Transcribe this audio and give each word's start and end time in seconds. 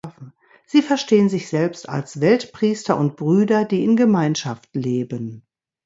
Sie 0.65 0.81
verstehen 0.81 1.29
sich 1.29 1.47
selbst 1.47 1.87
als 1.87 2.21
Weltpriester 2.21 2.97
und 2.97 3.17
Brüder, 3.17 3.65
die 3.65 3.83
in 3.83 3.95
Gemeinschaft 3.95 4.67
leben. 4.75 5.45